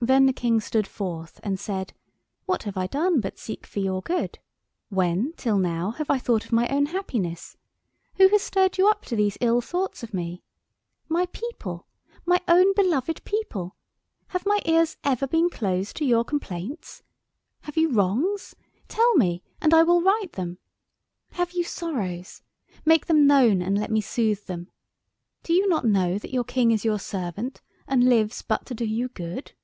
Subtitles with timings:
[0.00, 1.92] Then the King stood forth and said—
[2.46, 4.38] "What have I done but seek for your good?
[4.90, 7.56] When, till now, have I thought of my own happiness?
[8.14, 10.44] Who has stirred you up to these ill thoughts of me?
[11.08, 11.88] My people,
[12.24, 13.74] my own beloved people,
[14.28, 17.02] have my ears ever been closed to your complaints?
[17.62, 18.54] Have you wrongs?
[18.86, 20.58] Tell me, and I will right them.
[21.32, 22.40] Have you sorrows?
[22.84, 24.70] Make them known and let me soothe them.
[25.42, 28.84] Do you not know that your King is your servant, and lives but to do
[28.84, 29.54] you good?"